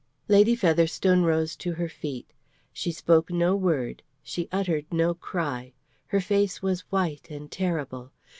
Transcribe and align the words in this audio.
Lady 0.27 0.55
Featherstone 0.55 1.21
rose 1.21 1.55
to 1.55 1.73
her 1.73 1.87
feet. 1.87 2.33
She 2.73 2.91
spoke 2.91 3.29
no 3.29 3.55
word; 3.55 4.01
she 4.23 4.49
uttered 4.51 4.87
no 4.91 5.13
cry; 5.13 5.73
her 6.07 6.19
face 6.19 6.59
was 6.59 6.81
white 6.91 7.29
and 7.29 7.51
terrible. 7.51 8.11